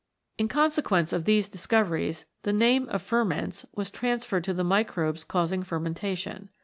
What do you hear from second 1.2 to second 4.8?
these dis coveries the name of ferments was transferred to the